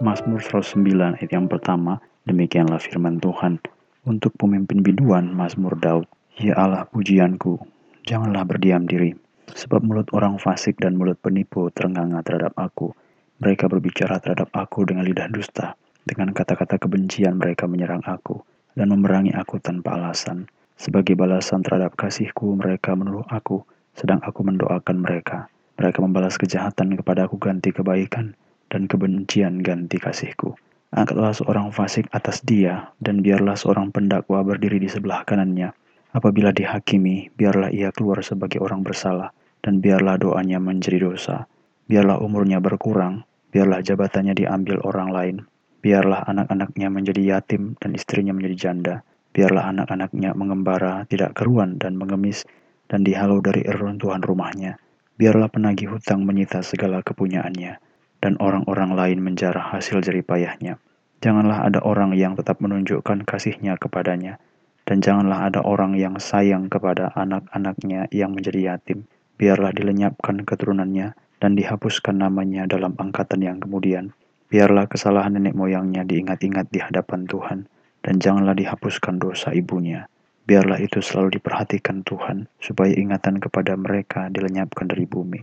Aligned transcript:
Mazmur 0.00 0.40
109 0.40 1.20
ayat 1.20 1.28
yang 1.28 1.44
pertama, 1.44 2.00
demikianlah 2.24 2.80
firman 2.80 3.20
Tuhan. 3.20 3.60
Untuk 4.08 4.32
pemimpin 4.40 4.80
biduan, 4.80 5.28
Mazmur 5.28 5.76
Daud. 5.76 6.08
Ya 6.40 6.56
Allah 6.56 6.88
pujianku, 6.88 7.60
janganlah 8.08 8.48
berdiam 8.48 8.88
diri. 8.88 9.12
Sebab 9.52 9.84
mulut 9.84 10.08
orang 10.16 10.40
fasik 10.40 10.80
dan 10.80 10.96
mulut 10.96 11.20
penipu 11.20 11.68
terenganga 11.76 12.24
terhadap 12.24 12.56
aku. 12.56 12.96
Mereka 13.44 13.68
berbicara 13.68 14.16
terhadap 14.24 14.48
aku 14.56 14.88
dengan 14.88 15.04
lidah 15.04 15.28
dusta. 15.28 15.76
Dengan 16.00 16.32
kata-kata 16.32 16.80
kebencian 16.80 17.36
mereka 17.36 17.68
menyerang 17.68 18.00
aku 18.08 18.40
dan 18.72 18.88
memerangi 18.88 19.36
aku 19.36 19.60
tanpa 19.60 20.00
alasan. 20.00 20.48
Sebagai 20.80 21.12
balasan 21.12 21.60
terhadap 21.60 21.92
kasihku, 22.00 22.56
mereka 22.56 22.96
menuduh 22.96 23.28
aku, 23.28 23.68
sedang 23.92 24.24
aku 24.24 24.48
mendoakan 24.48 24.96
mereka. 24.96 25.52
Mereka 25.76 26.00
membalas 26.00 26.40
kejahatan 26.40 26.96
kepada 26.96 27.28
aku 27.28 27.36
ganti 27.36 27.68
kebaikan, 27.68 28.32
dan 28.72 28.88
kebencian 28.88 29.60
ganti 29.60 30.00
kasihku. 30.00 30.56
Angkatlah 30.94 31.34
seorang 31.36 31.74
fasik 31.74 32.06
atas 32.14 32.40
dia, 32.46 32.94
dan 33.02 33.20
biarlah 33.20 33.58
seorang 33.58 33.92
pendakwa 33.92 34.40
berdiri 34.46 34.80
di 34.80 34.88
sebelah 34.88 35.26
kanannya. 35.28 35.74
Apabila 36.14 36.50
dihakimi, 36.50 37.30
biarlah 37.34 37.70
ia 37.70 37.92
keluar 37.92 38.24
sebagai 38.24 38.62
orang 38.62 38.80
bersalah, 38.80 39.34
dan 39.60 39.82
biarlah 39.84 40.16
doanya 40.16 40.58
menjadi 40.58 41.02
dosa. 41.02 41.46
Biarlah 41.86 42.18
umurnya 42.22 42.58
berkurang, 42.58 43.22
biarlah 43.52 43.82
jabatannya 43.82 44.34
diambil 44.34 44.80
orang 44.82 45.10
lain. 45.12 45.36
Biarlah 45.84 46.26
anak-anaknya 46.26 46.88
menjadi 46.88 47.22
yatim 47.36 47.76
dan 47.78 47.94
istrinya 47.94 48.34
menjadi 48.34 48.56
janda 48.56 48.94
Biarlah 49.30 49.70
anak-anaknya 49.70 50.34
mengembara, 50.34 51.06
tidak 51.06 51.38
keruan 51.38 51.78
dan 51.78 51.94
mengemis, 51.94 52.42
dan 52.90 53.06
dihalau 53.06 53.38
dari 53.38 53.62
reruntuhan 53.62 54.26
rumahnya. 54.26 54.74
Biarlah 55.14 55.46
penagih 55.46 55.94
hutang 55.94 56.26
menyita 56.26 56.66
segala 56.66 56.98
kepunyaannya, 57.06 57.78
dan 58.20 58.36
orang-orang 58.40 58.92
lain 58.94 59.18
menjarah 59.24 59.72
hasil 59.72 60.04
jeripayahnya. 60.04 60.76
Janganlah 61.20 61.68
ada 61.68 61.80
orang 61.84 62.16
yang 62.16 62.36
tetap 62.36 62.60
menunjukkan 62.64 63.28
kasihnya 63.28 63.76
kepadanya, 63.76 64.40
dan 64.88 65.04
janganlah 65.04 65.52
ada 65.52 65.60
orang 65.64 65.96
yang 65.96 66.16
sayang 66.16 66.72
kepada 66.72 67.12
anak-anaknya 67.12 68.08
yang 68.12 68.32
menjadi 68.32 68.76
yatim. 68.76 69.04
Biarlah 69.36 69.72
dilenyapkan 69.72 70.44
keturunannya, 70.44 71.12
dan 71.40 71.56
dihapuskan 71.56 72.20
namanya 72.20 72.68
dalam 72.68 72.92
angkatan 73.00 73.40
yang 73.40 73.58
kemudian. 73.60 74.12
Biarlah 74.52 74.86
kesalahan 74.86 75.40
nenek 75.40 75.56
moyangnya 75.56 76.04
diingat-ingat 76.04 76.68
di 76.68 76.84
hadapan 76.84 77.24
Tuhan 77.24 77.64
dan 78.00 78.20
janganlah 78.20 78.56
dihapuskan 78.56 79.20
dosa 79.20 79.52
ibunya. 79.52 80.08
Biarlah 80.48 80.82
itu 80.82 80.98
selalu 80.98 81.38
diperhatikan 81.38 82.02
Tuhan, 82.02 82.50
supaya 82.58 82.90
ingatan 82.96 83.38
kepada 83.38 83.76
mereka 83.78 84.26
dilenyapkan 84.32 84.90
dari 84.90 85.06
bumi. 85.06 85.40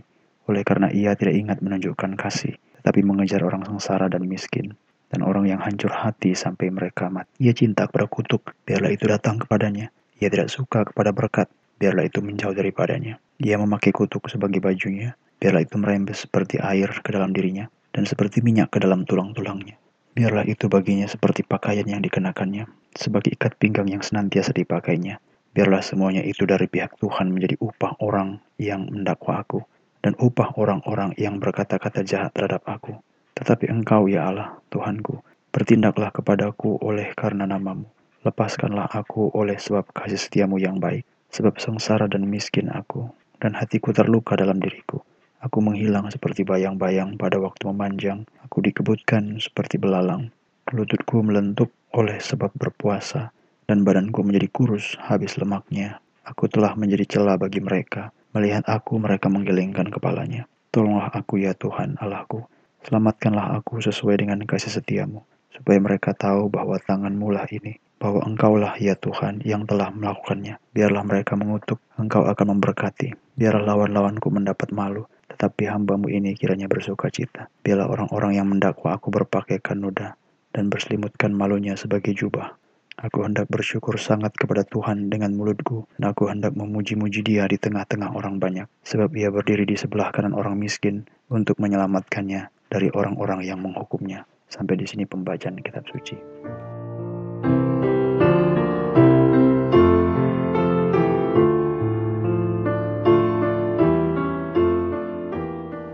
Oleh 0.50 0.62
karena 0.66 0.92
ia 0.92 1.16
tidak 1.16 1.38
ingat 1.38 1.58
menunjukkan 1.64 2.18
kasih, 2.20 2.60
tetapi 2.80 3.02
mengejar 3.02 3.42
orang 3.42 3.66
sengsara 3.66 4.06
dan 4.06 4.24
miskin, 4.24 4.78
dan 5.10 5.24
orang 5.24 5.48
yang 5.48 5.60
hancur 5.60 5.90
hati 5.90 6.36
sampai 6.36 6.70
mereka 6.70 7.08
mati. 7.10 7.28
Ia 7.42 7.52
cinta 7.56 7.88
kepada 7.90 8.06
kutuk, 8.06 8.54
biarlah 8.64 8.92
itu 8.92 9.08
datang 9.08 9.40
kepadanya. 9.42 9.90
Ia 10.18 10.28
tidak 10.30 10.50
suka 10.50 10.86
kepada 10.86 11.10
berkat, 11.10 11.48
biarlah 11.78 12.06
itu 12.06 12.22
menjauh 12.22 12.54
daripadanya. 12.54 13.22
Ia 13.38 13.56
memakai 13.58 13.94
kutuk 13.94 14.26
sebagai 14.26 14.58
bajunya, 14.58 15.14
biarlah 15.38 15.62
itu 15.62 15.78
merembes 15.78 16.26
seperti 16.26 16.58
air 16.58 16.90
ke 16.90 17.10
dalam 17.14 17.30
dirinya, 17.30 17.70
dan 17.94 18.04
seperti 18.04 18.42
minyak 18.42 18.74
ke 18.74 18.78
dalam 18.82 19.06
tulang-tulangnya. 19.06 19.78
Biarlah 20.18 20.42
itu 20.50 20.66
baginya 20.66 21.06
seperti 21.06 21.46
pakaian 21.46 21.86
yang 21.86 22.02
dikenakannya, 22.02 22.66
sebagai 22.98 23.38
ikat 23.38 23.54
pinggang 23.62 23.86
yang 23.86 24.02
senantiasa 24.02 24.50
dipakainya. 24.50 25.22
Biarlah 25.54 25.78
semuanya 25.82 26.26
itu 26.26 26.42
dari 26.42 26.66
pihak 26.66 26.98
Tuhan 26.98 27.30
menjadi 27.30 27.54
upah 27.62 28.02
orang 28.02 28.42
yang 28.58 28.90
mendakwa 28.90 29.46
aku, 29.46 29.62
dan 30.04 30.14
upah 30.18 30.54
orang-orang 30.58 31.14
yang 31.18 31.42
berkata-kata 31.42 32.06
jahat 32.06 32.34
terhadap 32.34 32.62
aku. 32.66 32.98
Tetapi 33.38 33.70
engkau 33.70 34.10
ya 34.10 34.30
Allah, 34.30 34.58
Tuhanku, 34.70 35.22
bertindaklah 35.54 36.10
kepadaku 36.10 36.78
oleh 36.82 37.14
karena 37.14 37.46
namamu. 37.46 37.86
Lepaskanlah 38.26 38.90
aku 38.90 39.30
oleh 39.30 39.54
sebab 39.54 39.86
kasih 39.94 40.18
setiamu 40.18 40.58
yang 40.58 40.82
baik, 40.82 41.06
sebab 41.30 41.54
sengsara 41.62 42.10
dan 42.10 42.26
miskin 42.26 42.66
aku, 42.66 43.06
dan 43.38 43.54
hatiku 43.54 43.94
terluka 43.94 44.34
dalam 44.34 44.58
diriku. 44.58 44.98
Aku 45.38 45.62
menghilang 45.62 46.10
seperti 46.10 46.42
bayang-bayang 46.42 47.14
pada 47.14 47.38
waktu 47.38 47.70
memanjang. 47.70 48.26
Aku 48.42 48.58
dikebutkan 48.58 49.38
seperti 49.38 49.78
belalang. 49.78 50.34
Lututku 50.74 51.22
melentuk 51.22 51.70
oleh 51.94 52.18
sebab 52.18 52.50
berpuasa, 52.58 53.30
dan 53.70 53.86
badanku 53.86 54.26
menjadi 54.26 54.50
kurus 54.50 54.98
habis 54.98 55.38
lemaknya. 55.38 56.02
Aku 56.26 56.50
telah 56.50 56.74
menjadi 56.74 57.06
celah 57.06 57.38
bagi 57.38 57.62
mereka. 57.62 58.10
Melihat 58.38 58.70
aku, 58.70 59.02
mereka 59.02 59.26
menggelengkan 59.26 59.90
kepalanya. 59.90 60.46
Tolonglah 60.70 61.10
aku 61.10 61.42
ya 61.42 61.58
Tuhan 61.58 61.98
Allahku. 61.98 62.46
Selamatkanlah 62.86 63.58
aku 63.58 63.82
sesuai 63.82 64.22
dengan 64.22 64.38
kasih 64.46 64.78
setiamu, 64.78 65.26
supaya 65.50 65.82
mereka 65.82 66.14
tahu 66.14 66.46
bahwa 66.46 66.78
tanganmu 66.78 67.34
lah 67.34 67.50
ini, 67.50 67.82
bahwa 67.98 68.22
engkaulah 68.22 68.78
ya 68.78 68.94
Tuhan 68.94 69.42
yang 69.42 69.66
telah 69.66 69.90
melakukannya. 69.90 70.54
Biarlah 70.70 71.02
mereka 71.02 71.34
mengutuk, 71.34 71.82
engkau 71.98 72.30
akan 72.30 72.54
memberkati. 72.54 73.18
Biarlah 73.34 73.74
lawan-lawanku 73.74 74.30
mendapat 74.30 74.70
malu, 74.70 75.10
tetapi 75.34 75.66
hambamu 75.66 76.06
ini 76.06 76.38
kiranya 76.38 76.70
bersuka 76.70 77.10
cita. 77.10 77.50
Biarlah 77.66 77.90
orang-orang 77.90 78.38
yang 78.38 78.46
mendakwa 78.46 78.94
aku 78.94 79.10
berpakaikan 79.10 79.82
noda 79.82 80.14
dan 80.54 80.70
berselimutkan 80.70 81.34
malunya 81.34 81.74
sebagai 81.74 82.14
jubah. 82.14 82.54
Aku 82.98 83.22
hendak 83.22 83.46
bersyukur 83.46 83.94
sangat 83.94 84.34
kepada 84.34 84.66
Tuhan 84.66 85.06
dengan 85.06 85.30
mulutku, 85.30 85.86
dan 85.94 86.10
aku 86.10 86.26
hendak 86.34 86.58
memuji-muji 86.58 87.22
dia 87.22 87.46
di 87.46 87.54
tengah-tengah 87.54 88.10
orang 88.10 88.42
banyak, 88.42 88.66
sebab 88.82 89.14
ia 89.14 89.30
berdiri 89.30 89.62
di 89.62 89.78
sebelah 89.78 90.10
kanan 90.10 90.34
orang 90.34 90.58
miskin 90.58 91.06
untuk 91.30 91.62
menyelamatkannya 91.62 92.50
dari 92.66 92.90
orang-orang 92.90 93.46
yang 93.46 93.62
menghukumnya. 93.62 94.26
Sampai 94.50 94.74
di 94.74 94.90
sini 94.90 95.06
pembacaan 95.06 95.62
kitab 95.62 95.86
suci. 95.86 96.18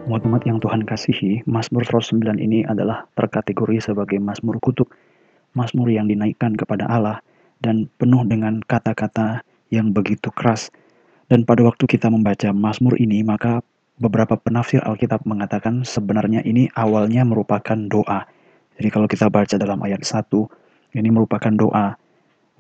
Umat-umat 0.09 0.41
yang 0.49 0.57
Tuhan 0.57 0.89
kasihi, 0.89 1.45
Mazmur 1.45 1.85
109 1.85 2.41
ini 2.41 2.65
adalah 2.65 3.05
terkategori 3.13 3.93
sebagai 3.93 4.17
Mazmur 4.17 4.57
kutuk, 4.57 4.89
Mazmur 5.55 5.91
yang 5.91 6.11
dinaikkan 6.11 6.59
kepada 6.59 6.87
Allah 6.91 7.19
dan 7.63 7.89
penuh 7.97 8.27
dengan 8.29 8.61
kata-kata 8.61 9.47
yang 9.71 9.95
begitu 9.95 10.29
keras. 10.35 10.69
Dan 11.31 11.49
pada 11.49 11.65
waktu 11.65 11.89
kita 11.89 12.13
membaca 12.13 12.53
Mazmur 12.53 13.01
ini, 13.01 13.25
maka 13.25 13.65
beberapa 13.97 14.37
penafsir 14.37 14.85
Alkitab 14.85 15.25
mengatakan 15.25 15.87
sebenarnya 15.87 16.45
ini 16.45 16.69
awalnya 16.77 17.25
merupakan 17.25 17.79
doa. 17.79 18.29
Jadi 18.77 18.89
kalau 18.91 19.09
kita 19.09 19.33
baca 19.33 19.57
dalam 19.57 19.81
ayat 19.81 20.05
1, 20.05 20.29
ini 20.99 21.09
merupakan 21.09 21.55
doa 21.55 21.97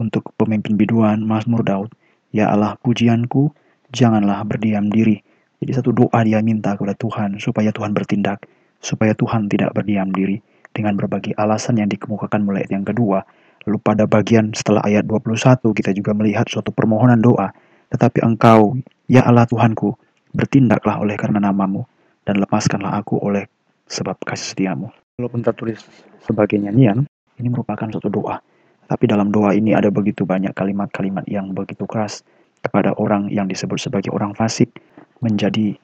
untuk 0.00 0.32
pemimpin 0.40 0.78
biduan 0.78 1.20
Mazmur 1.20 1.60
Daud. 1.66 1.92
Ya 2.32 2.50
Allah 2.50 2.80
pujianku, 2.80 3.52
janganlah 3.92 4.40
berdiam 4.48 4.88
diri 4.88 5.20
jadi 5.64 5.80
satu 5.80 5.96
doa 5.96 6.20
dia 6.20 6.44
minta 6.44 6.76
kepada 6.76 6.92
Tuhan 6.92 7.40
supaya 7.40 7.72
Tuhan 7.72 7.96
bertindak, 7.96 8.44
supaya 8.84 9.16
Tuhan 9.16 9.48
tidak 9.48 9.72
berdiam 9.72 10.12
diri 10.12 10.44
dengan 10.74 10.98
berbagai 10.98 11.32
alasan 11.38 11.78
yang 11.78 11.88
dikemukakan 11.88 12.42
mulai 12.42 12.66
ayat 12.66 12.82
yang 12.82 12.84
kedua. 12.84 13.22
Lalu 13.64 13.78
pada 13.80 14.04
bagian 14.04 14.52
setelah 14.52 14.84
ayat 14.84 15.08
21 15.08 15.72
kita 15.72 15.94
juga 15.94 16.12
melihat 16.12 16.44
suatu 16.50 16.74
permohonan 16.74 17.22
doa. 17.22 17.54
Tetapi 17.88 18.20
engkau, 18.26 18.76
ya 19.06 19.24
Allah 19.24 19.46
Tuhanku, 19.46 19.94
bertindaklah 20.34 21.00
oleh 21.00 21.14
karena 21.14 21.38
namamu, 21.38 21.86
dan 22.26 22.42
lepaskanlah 22.42 22.98
aku 23.00 23.22
oleh 23.22 23.46
sebab 23.86 24.18
kasih 24.26 24.52
setiamu. 24.52 24.90
Walaupun 25.16 25.46
tertulis 25.46 25.80
sebagai 26.26 26.58
nyanyian, 26.58 27.06
ini 27.38 27.48
merupakan 27.48 27.86
suatu 27.86 28.10
doa. 28.10 28.42
Tapi 28.84 29.08
dalam 29.08 29.32
doa 29.32 29.54
ini 29.56 29.72
ada 29.72 29.88
begitu 29.88 30.28
banyak 30.28 30.52
kalimat-kalimat 30.52 31.24
yang 31.30 31.54
begitu 31.56 31.88
keras 31.88 32.20
kepada 32.60 32.92
orang 32.98 33.30
yang 33.32 33.48
disebut 33.48 33.78
sebagai 33.80 34.12
orang 34.12 34.36
fasik, 34.36 34.68
menjadi 35.22 35.78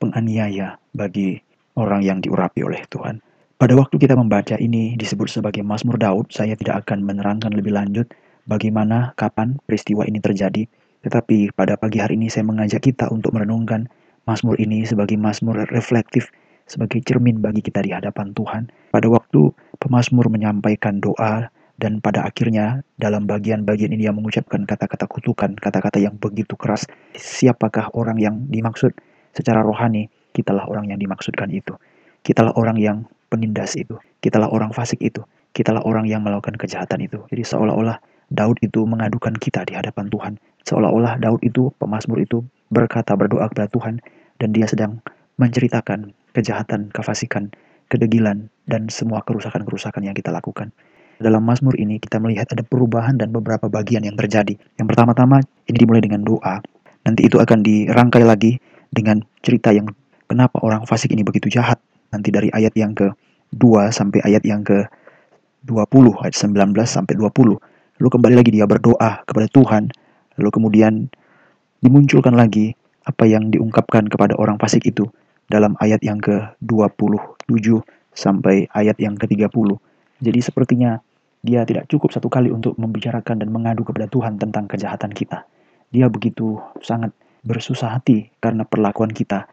penganiaya 0.00 0.80
bagi 0.96 1.36
orang 1.76 2.00
yang 2.00 2.18
diurapi 2.24 2.64
oleh 2.64 2.80
Tuhan. 2.88 3.20
Pada 3.60 3.76
waktu 3.76 4.00
kita 4.00 4.16
membaca 4.16 4.56
ini 4.56 4.96
disebut 4.96 5.28
sebagai 5.28 5.60
Mazmur 5.60 6.00
Daud, 6.00 6.32
saya 6.32 6.56
tidak 6.56 6.88
akan 6.88 7.04
menerangkan 7.04 7.52
lebih 7.52 7.76
lanjut 7.76 8.08
bagaimana, 8.48 9.12
kapan 9.20 9.60
peristiwa 9.68 10.08
ini 10.08 10.16
terjadi. 10.16 10.64
Tetapi 11.04 11.52
pada 11.52 11.76
pagi 11.76 12.00
hari 12.00 12.16
ini 12.16 12.32
saya 12.32 12.48
mengajak 12.48 12.88
kita 12.88 13.12
untuk 13.12 13.36
merenungkan 13.36 13.84
Mazmur 14.24 14.56
ini 14.56 14.88
sebagai 14.88 15.20
Mazmur 15.20 15.68
reflektif, 15.68 16.32
sebagai 16.64 17.04
cermin 17.04 17.44
bagi 17.44 17.60
kita 17.60 17.84
di 17.84 17.92
hadapan 17.92 18.32
Tuhan. 18.32 18.72
Pada 18.96 19.12
waktu 19.12 19.52
pemazmur 19.76 20.32
menyampaikan 20.32 20.96
doa 20.96 21.52
dan 21.76 22.00
pada 22.00 22.24
akhirnya 22.24 22.80
dalam 22.96 23.28
bagian-bagian 23.28 23.92
ini 23.92 24.08
dia 24.08 24.16
mengucapkan 24.16 24.64
kata-kata 24.64 25.04
kutukan, 25.04 25.52
kata-kata 25.60 26.00
yang 26.00 26.16
begitu 26.16 26.56
keras. 26.56 26.88
Siapakah 27.12 27.92
orang 27.92 28.16
yang 28.16 28.40
dimaksud 28.48 28.96
secara 29.36 29.60
rohani? 29.60 30.08
Kitalah 30.32 30.64
orang 30.64 30.88
yang 30.88 30.96
dimaksudkan 30.96 31.52
itu. 31.52 31.76
Kitalah 32.24 32.56
orang 32.56 32.80
yang 32.80 33.04
penindas 33.30 33.78
itu. 33.78 33.96
Kitalah 34.18 34.50
orang 34.50 34.74
fasik 34.74 34.98
itu. 35.00 35.22
Kitalah 35.54 35.86
orang 35.86 36.10
yang 36.10 36.20
melakukan 36.20 36.58
kejahatan 36.58 37.06
itu. 37.06 37.22
Jadi 37.30 37.42
seolah-olah 37.46 38.02
Daud 38.30 38.58
itu 38.62 38.82
mengadukan 38.86 39.34
kita 39.38 39.62
di 39.66 39.78
hadapan 39.78 40.10
Tuhan. 40.10 40.32
Seolah-olah 40.66 41.18
Daud 41.22 41.40
itu, 41.42 41.70
pemazmur 41.78 42.20
itu 42.22 42.44
berkata 42.70 43.14
berdoa 43.18 43.50
kepada 43.50 43.66
Tuhan 43.70 43.98
dan 44.38 44.48
dia 44.54 44.66
sedang 44.70 45.02
menceritakan 45.40 46.14
kejahatan, 46.36 46.94
kefasikan, 46.94 47.50
kedegilan, 47.90 48.52
dan 48.70 48.86
semua 48.86 49.26
kerusakan-kerusakan 49.26 50.06
yang 50.06 50.14
kita 50.14 50.30
lakukan. 50.30 50.70
Dalam 51.20 51.44
Mazmur 51.44 51.76
ini 51.76 52.00
kita 52.00 52.16
melihat 52.16 52.48
ada 52.54 52.64
perubahan 52.64 53.20
dan 53.20 53.28
beberapa 53.28 53.68
bagian 53.68 54.06
yang 54.06 54.16
terjadi. 54.16 54.56
Yang 54.80 54.86
pertama-tama 54.94 55.44
ini 55.68 55.76
dimulai 55.76 56.00
dengan 56.00 56.24
doa. 56.24 56.64
Nanti 57.04 57.28
itu 57.28 57.36
akan 57.36 57.60
dirangkai 57.60 58.24
lagi 58.24 58.56
dengan 58.88 59.20
cerita 59.44 59.68
yang 59.68 59.90
kenapa 60.24 60.64
orang 60.64 60.88
fasik 60.88 61.12
ini 61.12 61.20
begitu 61.20 61.52
jahat. 61.52 61.76
Nanti 62.20 62.36
dari 62.36 62.52
ayat 62.52 62.76
yang 62.76 62.92
ke-2 62.92 63.88
sampai 63.88 64.20
ayat 64.20 64.44
yang 64.44 64.60
ke-20, 64.60 66.04
ayat 66.20 66.36
19 66.36 66.76
sampai 66.84 67.16
20. 67.16 67.56
Lalu 67.96 68.08
kembali 68.12 68.34
lagi 68.36 68.52
dia 68.52 68.68
berdoa 68.68 69.24
kepada 69.24 69.48
Tuhan. 69.48 69.88
Lalu 70.36 70.50
kemudian 70.52 71.08
dimunculkan 71.80 72.36
lagi 72.36 72.76
apa 73.08 73.24
yang 73.24 73.48
diungkapkan 73.48 74.04
kepada 74.12 74.36
orang 74.36 74.60
fasik 74.60 74.84
itu 74.84 75.08
dalam 75.48 75.80
ayat 75.80 76.04
yang 76.04 76.20
ke-27 76.20 77.80
sampai 78.12 78.68
ayat 78.76 79.00
yang 79.00 79.16
ke-30. 79.16 79.80
Jadi 80.20 80.40
sepertinya 80.44 81.00
dia 81.40 81.64
tidak 81.64 81.88
cukup 81.88 82.12
satu 82.12 82.28
kali 82.28 82.52
untuk 82.52 82.76
membicarakan 82.76 83.40
dan 83.40 83.48
mengadu 83.48 83.80
kepada 83.88 84.12
Tuhan 84.12 84.36
tentang 84.36 84.68
kejahatan 84.68 85.16
kita. 85.16 85.48
Dia 85.88 86.12
begitu 86.12 86.60
sangat 86.84 87.16
bersusah 87.40 87.96
hati 87.96 88.28
karena 88.44 88.68
perlakuan 88.68 89.08
kita, 89.08 89.48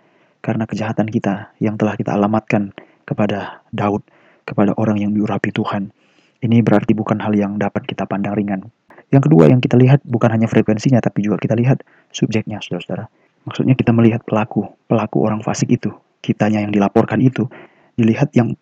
karena 0.48 0.64
kejahatan 0.64 1.12
kita 1.12 1.52
yang 1.60 1.76
telah 1.76 2.00
kita 2.00 2.16
alamatkan 2.16 2.72
kepada 3.04 3.60
Daud, 3.76 4.00
kepada 4.48 4.72
orang 4.80 5.04
yang 5.04 5.12
diurapi 5.12 5.52
Tuhan. 5.52 5.92
Ini 6.40 6.64
berarti 6.64 6.96
bukan 6.96 7.20
hal 7.20 7.36
yang 7.36 7.60
dapat 7.60 7.84
kita 7.84 8.08
pandang 8.08 8.32
ringan. 8.32 8.72
Yang 9.12 9.28
kedua 9.28 9.52
yang 9.52 9.60
kita 9.60 9.76
lihat 9.76 10.08
bukan 10.08 10.32
hanya 10.32 10.48
frekuensinya, 10.48 11.04
tapi 11.04 11.28
juga 11.28 11.36
kita 11.36 11.52
lihat 11.60 11.84
subjeknya, 12.16 12.64
saudara-saudara. 12.64 13.12
Maksudnya 13.44 13.76
kita 13.76 13.92
melihat 13.92 14.24
pelaku, 14.24 14.72
pelaku 14.88 15.28
orang 15.28 15.44
fasik 15.44 15.68
itu, 15.68 15.92
kitanya 16.24 16.64
yang 16.64 16.72
dilaporkan 16.72 17.20
itu, 17.20 17.52
dilihat 18.00 18.32
yang 18.32 18.56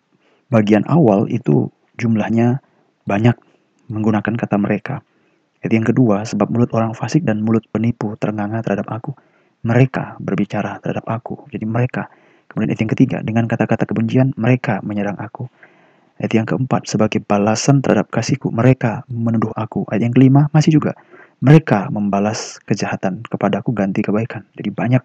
bagian 0.50 0.82
awal 0.90 1.30
itu 1.30 1.70
jumlahnya 1.98 2.62
banyak 3.06 3.38
menggunakan 3.86 4.34
kata 4.34 4.58
mereka. 4.58 5.06
Ayat 5.62 5.72
yang 5.82 5.86
kedua, 5.86 6.26
sebab 6.26 6.50
mulut 6.50 6.70
orang 6.74 6.94
fasik 6.98 7.22
dan 7.22 7.42
mulut 7.42 7.62
penipu 7.70 8.18
terenganga 8.18 8.62
terhadap 8.62 8.90
aku. 8.90 9.14
Mereka 9.66 10.22
berbicara 10.22 10.78
terhadap 10.78 11.02
aku. 11.10 11.50
Jadi 11.50 11.66
mereka. 11.66 12.06
Kemudian 12.46 12.70
ayat 12.70 12.80
yang 12.86 12.92
ketiga, 12.94 13.16
dengan 13.26 13.50
kata-kata 13.50 13.82
kebencian, 13.82 14.30
mereka 14.38 14.78
menyerang 14.86 15.18
aku. 15.18 15.50
Ayat 16.22 16.32
yang 16.32 16.46
keempat, 16.46 16.86
sebagai 16.86 17.18
balasan 17.26 17.82
terhadap 17.82 18.08
kasihku, 18.14 18.54
mereka 18.54 19.02
menuduh 19.10 19.50
aku. 19.58 19.82
Ayat 19.90 20.08
yang 20.08 20.14
kelima, 20.14 20.46
masih 20.54 20.78
juga, 20.78 20.94
mereka 21.42 21.92
membalas 21.92 22.62
kejahatan 22.64 23.26
kepadaku 23.26 23.74
ganti 23.76 24.00
kebaikan. 24.00 24.46
Jadi 24.56 24.70
banyak. 24.72 25.02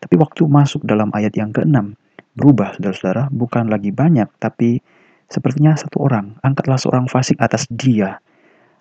Tapi 0.00 0.14
waktu 0.20 0.44
masuk 0.48 0.84
dalam 0.84 1.08
ayat 1.16 1.32
yang 1.36 1.52
keenam 1.52 1.96
berubah 2.38 2.72
saudara-saudara 2.78 3.28
bukan 3.34 3.68
lagi 3.68 3.90
banyak 3.92 4.28
tapi 4.40 4.80
sepertinya 5.28 5.76
satu 5.76 6.04
orang. 6.04 6.36
Angkatlah 6.40 6.80
seorang 6.80 7.06
fasik 7.06 7.36
atas 7.40 7.68
dia 7.68 8.20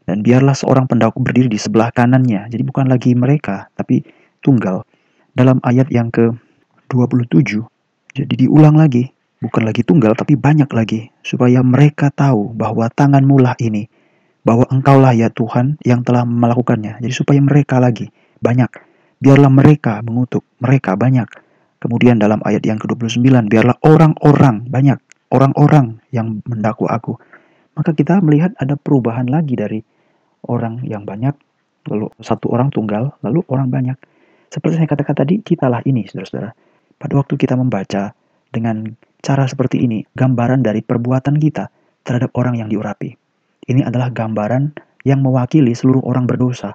dan 0.08 0.26
biarlah 0.26 0.56
seorang 0.58 0.90
pendakwa 0.90 1.22
berdiri 1.22 1.52
di 1.52 1.60
sebelah 1.60 1.92
kanannya. 1.94 2.50
Jadi 2.50 2.64
bukan 2.66 2.88
lagi 2.90 3.14
mereka 3.14 3.68
tapi 3.76 4.02
tunggal. 4.42 4.88
Dalam 5.40 5.64
ayat 5.64 5.88
yang 5.88 6.12
ke-27 6.12 7.64
jadi 8.12 8.34
diulang 8.36 8.76
lagi 8.76 9.08
bukan 9.40 9.64
lagi 9.64 9.88
tunggal 9.88 10.12
tapi 10.12 10.36
banyak 10.36 10.68
lagi 10.76 11.16
supaya 11.24 11.64
mereka 11.64 12.12
tahu 12.12 12.52
bahwa 12.52 12.92
tangan 12.92 13.24
mulah 13.24 13.56
ini 13.64 13.88
bahwa 14.44 14.68
engkaulah 14.68 15.16
ya 15.16 15.32
Tuhan 15.32 15.80
yang 15.88 16.04
telah 16.04 16.28
melakukannya. 16.28 17.00
Jadi 17.00 17.14
supaya 17.16 17.40
mereka 17.40 17.80
lagi 17.80 18.12
banyak. 18.44 18.68
Biarlah 19.24 19.48
mereka 19.48 20.04
mengutuk, 20.04 20.44
mereka 20.60 21.00
banyak. 21.00 21.28
Kemudian 21.80 22.20
dalam 22.20 22.44
ayat 22.44 22.68
yang 22.68 22.76
ke-29, 22.76 23.24
biarlah 23.48 23.80
orang-orang 23.88 24.68
banyak, 24.68 25.00
orang-orang 25.32 26.04
yang 26.12 26.44
mendakwa 26.44 26.92
aku. 26.92 27.16
Maka 27.80 27.96
kita 27.96 28.20
melihat 28.20 28.52
ada 28.60 28.76
perubahan 28.76 29.32
lagi 29.32 29.56
dari 29.56 29.80
orang 30.44 30.84
yang 30.84 31.08
banyak, 31.08 31.32
lalu 31.88 32.12
satu 32.20 32.52
orang 32.52 32.72
tunggal, 32.76 33.16
lalu 33.24 33.44
orang 33.48 33.72
banyak. 33.72 33.96
Seperti 34.50 34.82
saya 34.82 34.90
katakan 34.90 35.14
tadi, 35.14 35.46
kitalah 35.46 35.86
ini, 35.86 36.10
saudara-saudara. 36.10 36.52
Pada 36.98 37.14
waktu 37.16 37.34
kita 37.38 37.54
membaca 37.54 38.12
dengan 38.50 38.98
cara 39.22 39.46
seperti 39.46 39.86
ini, 39.86 40.02
gambaran 40.18 40.66
dari 40.66 40.82
perbuatan 40.82 41.38
kita 41.38 41.70
terhadap 42.02 42.34
orang 42.34 42.58
yang 42.58 42.68
diurapi. 42.68 43.14
Ini 43.70 43.86
adalah 43.86 44.10
gambaran 44.10 44.74
yang 45.06 45.22
mewakili 45.22 45.78
seluruh 45.78 46.02
orang 46.04 46.26
berdosa 46.26 46.74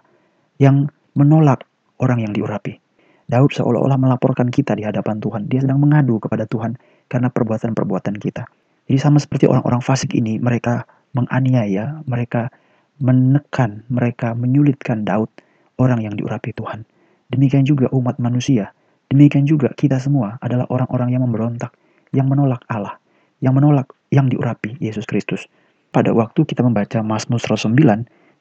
yang 0.62 0.86
menolak 1.18 1.66
orang 1.98 2.22
yang 2.22 2.32
diurapi. 2.32 2.78
Daud 3.24 3.50
seolah-olah 3.56 3.96
melaporkan 3.96 4.52
kita 4.52 4.76
di 4.76 4.84
hadapan 4.84 5.18
Tuhan. 5.18 5.48
Dia 5.48 5.64
sedang 5.64 5.80
mengadu 5.80 6.20
kepada 6.20 6.44
Tuhan 6.44 6.76
karena 7.08 7.32
perbuatan-perbuatan 7.32 8.20
kita. 8.20 8.44
Jadi 8.84 8.98
sama 9.00 9.16
seperti 9.16 9.48
orang-orang 9.48 9.80
fasik 9.80 10.12
ini, 10.12 10.36
mereka 10.36 10.84
menganiaya, 11.16 12.04
mereka 12.04 12.52
menekan, 13.00 13.82
mereka 13.88 14.36
menyulitkan 14.36 15.08
Daud, 15.08 15.32
orang 15.80 16.04
yang 16.04 16.14
diurapi 16.14 16.52
Tuhan. 16.52 16.84
Demikian 17.32 17.64
juga 17.64 17.88
umat 17.94 18.20
manusia. 18.20 18.74
Demikian 19.08 19.44
juga 19.48 19.72
kita 19.72 20.00
semua 20.00 20.36
adalah 20.40 20.68
orang-orang 20.68 21.14
yang 21.14 21.22
memberontak, 21.24 21.72
yang 22.10 22.26
menolak 22.26 22.64
Allah, 22.68 22.98
yang 23.40 23.54
menolak 23.56 23.92
yang 24.10 24.28
diurapi 24.28 24.76
Yesus 24.80 25.04
Kristus 25.04 25.48
pada 25.94 26.10
waktu 26.10 26.42
kita 26.42 26.66
membaca 26.66 27.06
Mazmur 27.06 27.38
109, 27.38 27.70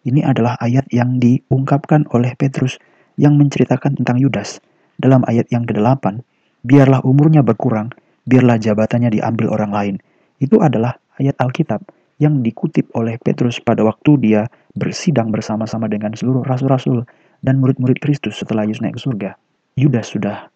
ini 0.09 0.25
adalah 0.25 0.57
ayat 0.57 0.89
yang 0.89 1.21
diungkapkan 1.21 2.09
oleh 2.09 2.33
Petrus 2.33 2.81
yang 3.13 3.38
menceritakan 3.38 4.01
tentang 4.01 4.18
Yudas. 4.18 4.57
Dalam 4.97 5.21
ayat 5.29 5.53
yang 5.53 5.69
ke-8, 5.69 6.25
biarlah 6.65 7.06
umurnya 7.06 7.45
berkurang, 7.45 7.94
biarlah 8.25 8.57
jabatannya 8.57 9.13
diambil 9.13 9.53
orang 9.53 9.69
lain. 9.69 9.95
Itu 10.41 10.65
adalah 10.65 10.97
ayat 11.21 11.38
Alkitab 11.38 11.86
yang 12.18 12.41
dikutip 12.41 12.89
oleh 12.97 13.21
Petrus 13.21 13.62
pada 13.62 13.86
waktu 13.86 14.18
dia 14.18 14.50
bersidang 14.74 15.29
bersama-sama 15.29 15.86
dengan 15.86 16.18
seluruh 16.18 16.41
rasul-rasul 16.41 17.06
dan 17.44 17.60
murid-murid 17.60 18.00
Kristus 18.00 18.40
setelah 18.40 18.63
Yesus 18.63 18.82
naik 18.82 18.96
ke 18.98 19.03
surga. 19.03 19.29
Yudas 19.75 20.15
sudah 20.15 20.48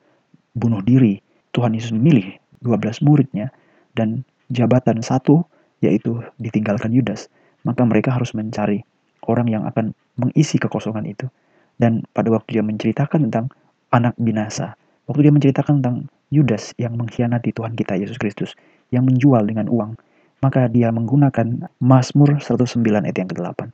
bunuh 0.56 0.80
diri. 0.82 1.20
Tuhan 1.52 1.76
Yesus 1.76 1.92
memilih 1.92 2.40
12 2.64 3.04
muridnya 3.04 3.52
dan 3.94 4.24
jabatan 4.50 5.04
satu 5.04 5.44
yaitu 5.84 6.24
ditinggalkan 6.42 6.90
Yudas, 6.90 7.30
maka 7.62 7.86
mereka 7.86 8.16
harus 8.16 8.34
mencari 8.34 8.82
orang 9.30 9.46
yang 9.52 9.64
akan 9.70 9.94
mengisi 10.18 10.58
kekosongan 10.58 11.06
itu. 11.06 11.30
Dan 11.78 12.02
pada 12.18 12.34
waktu 12.34 12.58
dia 12.58 12.64
menceritakan 12.66 13.30
tentang 13.30 13.54
anak 13.94 14.18
binasa, 14.18 14.74
waktu 15.06 15.30
dia 15.30 15.34
menceritakan 15.34 15.84
tentang 15.84 15.98
Yudas 16.34 16.74
yang 16.82 16.98
mengkhianati 16.98 17.54
Tuhan 17.54 17.78
kita 17.78 17.94
Yesus 17.96 18.18
Kristus, 18.18 18.58
yang 18.90 19.06
menjual 19.06 19.46
dengan 19.46 19.70
uang, 19.70 19.96
maka 20.42 20.66
dia 20.70 20.90
menggunakan 20.90 21.70
Mazmur 21.82 22.42
109 22.42 22.82
ayat 23.06 23.18
yang 23.18 23.30
ke-8. 23.30 23.70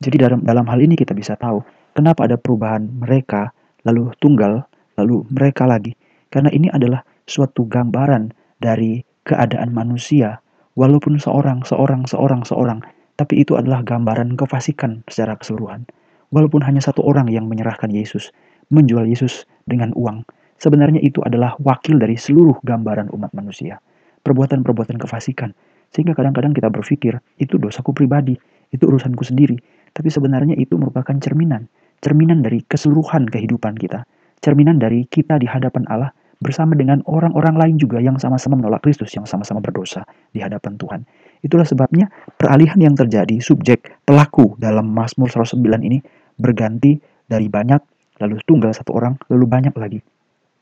Jadi 0.00 0.16
dalam, 0.20 0.40
dalam 0.42 0.66
hal 0.68 0.80
ini 0.80 0.96
kita 0.98 1.12
bisa 1.12 1.36
tahu 1.36 1.60
kenapa 1.94 2.26
ada 2.28 2.36
perubahan 2.36 2.90
mereka, 3.00 3.54
lalu 3.86 4.10
tunggal, 4.18 4.66
lalu 5.00 5.24
mereka 5.30 5.64
lagi. 5.64 5.94
Karena 6.28 6.50
ini 6.50 6.68
adalah 6.68 7.06
suatu 7.24 7.64
gambaran 7.64 8.34
dari 8.58 9.00
keadaan 9.24 9.70
manusia 9.72 10.44
Walaupun 10.74 11.22
seorang, 11.22 11.62
seorang, 11.62 12.02
seorang, 12.02 12.42
seorang, 12.42 12.82
tapi 13.14 13.46
itu 13.46 13.54
adalah 13.54 13.86
gambaran 13.86 14.34
kefasikan 14.34 15.06
secara 15.06 15.38
keseluruhan. 15.38 15.86
Walaupun 16.34 16.66
hanya 16.66 16.82
satu 16.82 16.98
orang 17.06 17.30
yang 17.30 17.46
menyerahkan 17.46 17.94
Yesus, 17.94 18.34
menjual 18.74 19.06
Yesus 19.06 19.46
dengan 19.70 19.94
uang, 19.94 20.26
sebenarnya 20.58 20.98
itu 20.98 21.22
adalah 21.22 21.54
wakil 21.62 22.02
dari 22.02 22.18
seluruh 22.18 22.58
gambaran 22.66 23.06
umat 23.14 23.30
manusia. 23.38 23.78
Perbuatan-perbuatan 24.26 24.98
kefasikan. 24.98 25.54
Sehingga 25.94 26.10
kadang-kadang 26.10 26.50
kita 26.50 26.66
berpikir, 26.74 27.22
itu 27.38 27.54
dosaku 27.54 27.94
pribadi, 27.94 28.34
itu 28.74 28.82
urusanku 28.82 29.22
sendiri. 29.22 29.54
Tapi 29.94 30.10
sebenarnya 30.10 30.58
itu 30.58 30.74
merupakan 30.74 31.14
cerminan. 31.22 31.70
Cerminan 32.04 32.44
dari 32.44 32.60
keseluruhan 32.60 33.32
kehidupan 33.32 33.80
kita. 33.80 34.04
Cerminan 34.44 34.76
dari 34.76 35.08
kita 35.08 35.40
di 35.40 35.48
hadapan 35.48 35.88
Allah 35.88 36.12
bersama 36.36 36.76
dengan 36.76 37.00
orang-orang 37.08 37.56
lain 37.56 37.76
juga 37.80 37.96
yang 37.96 38.20
sama-sama 38.20 38.60
menolak 38.60 38.84
Kristus, 38.84 39.08
yang 39.16 39.24
sama-sama 39.24 39.64
berdosa 39.64 40.04
di 40.36 40.44
hadapan 40.44 40.76
Tuhan. 40.76 41.00
Itulah 41.40 41.64
sebabnya 41.64 42.12
peralihan 42.36 42.76
yang 42.76 42.92
terjadi 42.92 43.40
subjek 43.40 44.04
pelaku 44.04 44.52
dalam 44.60 44.92
Mazmur 44.92 45.32
109 45.32 45.64
ini 45.80 46.04
berganti 46.36 47.00
dari 47.24 47.48
banyak 47.48 47.80
lalu 48.20 48.36
tunggal 48.44 48.76
satu 48.76 48.92
orang 48.92 49.16
lalu 49.32 49.48
banyak 49.48 49.72
lagi. 49.72 50.04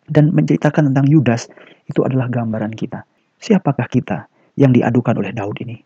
Dan 0.06 0.30
menceritakan 0.30 0.94
tentang 0.94 1.10
Yudas 1.10 1.50
itu 1.90 2.06
adalah 2.06 2.30
gambaran 2.30 2.70
kita. 2.78 3.02
Siapakah 3.42 3.90
kita 3.90 4.30
yang 4.54 4.70
diadukan 4.70 5.18
oleh 5.18 5.34
Daud 5.34 5.58
ini? 5.62 5.78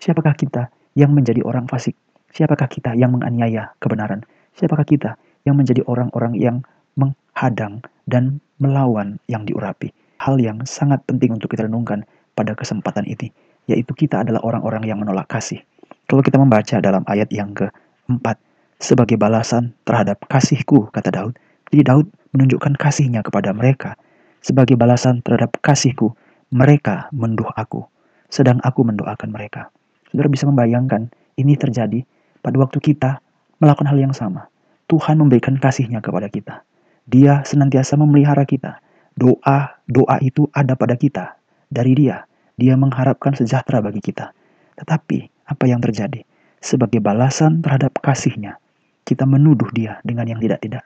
Siapakah 0.00 0.32
kita 0.32 0.72
yang 0.96 1.12
menjadi 1.12 1.44
orang 1.44 1.68
fasik? 1.68 1.96
Siapakah 2.32 2.68
kita 2.68 2.96
yang 2.96 3.12
menganiaya 3.12 3.76
kebenaran? 3.76 4.24
Siapakah 4.56 4.86
kita 4.86 5.16
yang 5.48 5.58
menjadi 5.58 5.82
orang-orang 5.88 6.38
yang 6.38 6.62
menghadang 6.94 7.82
dan 8.06 8.38
melawan 8.62 9.18
yang 9.26 9.42
diurapi. 9.42 9.90
Hal 10.22 10.38
yang 10.38 10.62
sangat 10.62 11.02
penting 11.08 11.34
untuk 11.34 11.50
kita 11.50 11.66
renungkan 11.66 12.06
pada 12.38 12.54
kesempatan 12.54 13.02
ini, 13.08 13.34
yaitu 13.66 13.90
kita 13.90 14.22
adalah 14.22 14.38
orang-orang 14.46 14.86
yang 14.86 15.02
menolak 15.02 15.26
kasih. 15.26 15.58
Kalau 16.06 16.22
kita 16.22 16.38
membaca 16.38 16.78
dalam 16.78 17.02
ayat 17.10 17.26
yang 17.34 17.50
keempat, 17.56 18.38
sebagai 18.82 19.14
balasan 19.14 19.74
terhadap 19.86 20.22
kasihku, 20.26 20.90
kata 20.90 21.14
Daud. 21.14 21.34
Jadi 21.70 21.82
Daud 21.86 22.06
menunjukkan 22.34 22.74
kasihnya 22.76 23.22
kepada 23.22 23.54
mereka. 23.54 23.94
Sebagai 24.42 24.74
balasan 24.74 25.22
terhadap 25.22 25.54
kasihku, 25.62 26.12
mereka 26.50 27.06
menduh 27.14 27.46
aku, 27.54 27.86
sedang 28.26 28.58
aku 28.66 28.82
mendoakan 28.82 29.30
mereka. 29.30 29.70
Saudara 30.10 30.28
bisa 30.28 30.44
membayangkan 30.44 31.08
ini 31.38 31.54
terjadi 31.56 32.04
pada 32.42 32.58
waktu 32.58 32.82
kita 32.82 33.21
melakukan 33.62 33.94
hal 33.94 33.98
yang 34.02 34.10
sama. 34.10 34.50
Tuhan 34.90 35.22
memberikan 35.22 35.54
kasihnya 35.54 36.02
kepada 36.02 36.26
kita. 36.26 36.66
Dia 37.06 37.46
senantiasa 37.46 37.94
memelihara 37.94 38.42
kita. 38.42 38.82
Doa, 39.14 39.78
doa 39.86 40.16
itu 40.18 40.50
ada 40.50 40.74
pada 40.74 40.98
kita. 40.98 41.38
Dari 41.70 41.94
dia, 41.94 42.26
dia 42.58 42.74
mengharapkan 42.74 43.38
sejahtera 43.38 43.78
bagi 43.78 44.02
kita. 44.02 44.34
Tetapi, 44.76 45.46
apa 45.46 45.64
yang 45.70 45.78
terjadi? 45.78 46.26
Sebagai 46.58 46.98
balasan 46.98 47.62
terhadap 47.62 47.96
kasihnya, 48.02 48.58
kita 49.06 49.24
menuduh 49.24 49.70
dia 49.70 50.02
dengan 50.02 50.26
yang 50.26 50.42
tidak-tidak. 50.42 50.82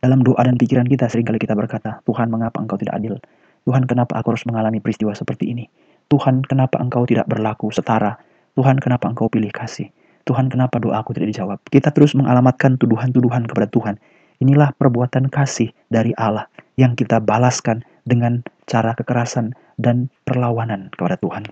Dalam 0.00 0.24
doa 0.24 0.40
dan 0.40 0.56
pikiran 0.56 0.88
kita 0.88 1.12
sering 1.12 1.28
kali 1.28 1.36
kita 1.36 1.52
berkata, 1.52 2.00
Tuhan 2.08 2.32
mengapa 2.32 2.62
engkau 2.62 2.80
tidak 2.80 2.96
adil? 2.96 3.20
Tuhan 3.68 3.84
kenapa 3.84 4.16
aku 4.16 4.32
harus 4.32 4.48
mengalami 4.48 4.80
peristiwa 4.80 5.12
seperti 5.12 5.52
ini? 5.52 5.68
Tuhan 6.08 6.40
kenapa 6.42 6.80
engkau 6.80 7.04
tidak 7.04 7.28
berlaku 7.28 7.68
setara? 7.68 8.16
Tuhan 8.56 8.80
kenapa 8.80 9.12
engkau 9.12 9.28
pilih 9.28 9.52
kasih? 9.52 9.92
Tuhan 10.28 10.52
kenapa 10.52 10.78
doaku 10.78 11.16
tidak 11.16 11.28
dijawab? 11.36 11.58
Kita 11.68 11.90
terus 11.90 12.12
mengalamatkan 12.14 12.76
tuduhan-tuduhan 12.76 13.48
kepada 13.48 13.68
Tuhan. 13.70 13.94
Inilah 14.40 14.72
perbuatan 14.76 15.28
kasih 15.28 15.72
dari 15.92 16.16
Allah 16.16 16.48
yang 16.80 16.96
kita 16.96 17.20
balaskan 17.20 17.84
dengan 18.08 18.40
cara 18.64 18.96
kekerasan 18.96 19.52
dan 19.76 20.08
perlawanan 20.24 20.88
kepada 20.96 21.20
Tuhan. 21.20 21.44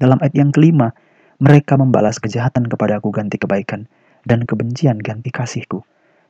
Dalam 0.00 0.18
ayat 0.18 0.34
yang 0.34 0.50
kelima, 0.50 0.96
mereka 1.38 1.78
membalas 1.78 2.18
kejahatan 2.18 2.66
kepada 2.66 2.98
aku 2.98 3.12
ganti 3.14 3.38
kebaikan 3.38 3.86
dan 4.24 4.44
kebencian 4.44 4.98
ganti 5.00 5.30
kasihku. 5.30 5.84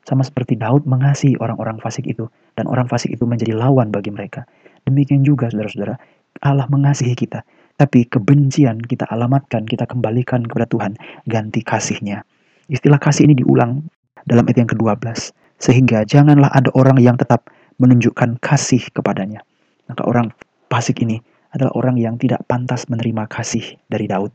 Sama 0.05 0.25
seperti 0.25 0.57
Daud 0.57 0.88
mengasihi 0.88 1.37
orang-orang 1.38 1.76
fasik 1.79 2.09
itu 2.09 2.29
dan 2.57 2.67
orang 2.67 2.88
fasik 2.88 3.12
itu 3.14 3.29
menjadi 3.29 3.52
lawan 3.52 3.93
bagi 3.93 4.11
mereka. 4.11 4.49
Demikian 4.88 5.23
juga 5.23 5.52
saudara-saudara, 5.52 6.00
Allah 6.40 6.67
mengasihi 6.73 7.12
kita, 7.12 7.45
tapi 7.80 8.04
kebencian 8.04 8.84
kita 8.84 9.08
alamatkan, 9.08 9.64
kita 9.64 9.88
kembalikan 9.88 10.44
kepada 10.44 10.68
Tuhan, 10.68 11.00
ganti 11.25 11.64
kasihnya. 11.64 12.28
Istilah 12.68 13.00
kasih 13.00 13.25
ini 13.25 13.40
diulang 13.40 13.88
dalam 14.28 14.44
ayat 14.44 14.60
yang 14.60 14.70
ke-12. 14.70 15.32
Sehingga 15.56 16.04
janganlah 16.04 16.52
ada 16.52 16.68
orang 16.76 17.00
yang 17.00 17.16
tetap 17.16 17.49
menunjukkan 17.80 18.37
kasih 18.44 18.84
kepadanya. 18.92 19.40
Maka 19.88 20.04
orang 20.04 20.28
fasik 20.68 21.00
ini 21.00 21.25
adalah 21.56 21.72
orang 21.72 21.96
yang 21.96 22.20
tidak 22.20 22.44
pantas 22.44 22.84
menerima 22.92 23.25
kasih 23.32 23.80
dari 23.88 24.04
Daud. 24.04 24.28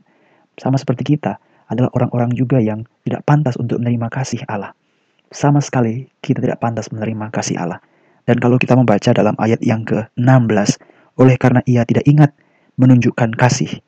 Sama 0.57 0.81
seperti 0.81 1.15
kita, 1.15 1.37
adalah 1.69 1.89
orang-orang 1.93 2.33
juga 2.33 2.57
yang 2.57 2.85
tidak 3.05 3.25
pantas 3.25 3.57
untuk 3.57 3.81
menerima 3.81 4.09
kasih 4.09 4.41
Allah 4.49 4.73
sama 5.35 5.59
sekali 5.59 6.07
kita 6.23 6.39
tidak 6.39 6.63
pantas 6.63 6.87
menerima 6.95 7.27
kasih 7.33 7.59
Allah. 7.59 7.83
Dan 8.25 8.41
kalau 8.41 8.57
kita 8.57 8.73
membaca 8.73 9.11
dalam 9.13 9.37
ayat 9.37 9.61
yang 9.61 9.85
ke-16, 9.85 10.81
oleh 11.21 11.35
karena 11.37 11.61
ia 11.67 11.85
tidak 11.85 12.07
ingat 12.09 12.33
menunjukkan 12.75 13.35
kasih, 13.35 13.81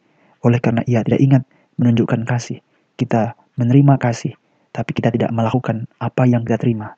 oleh 0.43 0.59
karena 0.63 0.81
ia 0.87 1.03
tidak 1.03 1.21
ingat 1.21 1.43
menunjukkan 1.77 2.23
kasih, 2.23 2.63
kita 2.95 3.35
menerima 3.59 3.99
kasih, 3.99 4.33
tapi 4.71 4.93
kita 4.95 5.09
tidak 5.13 5.33
melakukan 5.33 5.89
apa 5.97 6.23
yang 6.25 6.45
kita 6.45 6.61
terima. 6.61 6.95